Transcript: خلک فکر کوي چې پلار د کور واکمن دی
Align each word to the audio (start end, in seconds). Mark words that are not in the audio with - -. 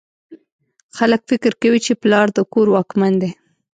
خلک 0.97 1.21
فکر 1.29 1.51
کوي 1.61 1.79
چې 1.85 1.93
پلار 2.03 2.27
د 2.35 2.39
کور 2.53 2.67
واکمن 2.75 3.13
دی 3.21 3.31